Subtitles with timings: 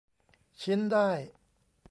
[0.61, 1.09] ชิ้นได้